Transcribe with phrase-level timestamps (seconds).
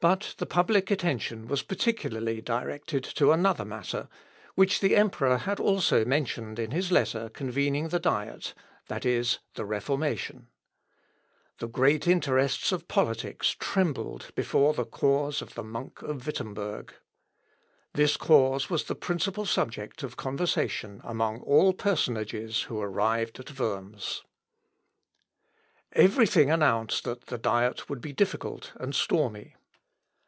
[0.00, 4.08] But the public attention was particularly directed to another matter,
[4.54, 8.54] which the emperor had also mentioned in his letter convening the Diet,
[8.88, 10.46] viz., the Reformation.
[11.58, 16.94] The great interests of politics trembled before the cause of the Monk of Wittemberg.
[17.92, 24.22] This cause was the principal subject of conversation among all personages who arrived at Worms.
[25.90, 29.56] [Sidenote: CHARLES DEMANDS LUTHER.] Every thing announced that the Diet would be difficult and stormy.